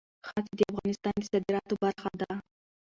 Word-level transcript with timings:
ښتې 0.27 0.53
د 0.57 0.61
افغانستان 0.71 1.15
د 1.17 1.21
صادراتو 1.29 1.75
برخه 1.83 2.11
ده. 2.19 2.31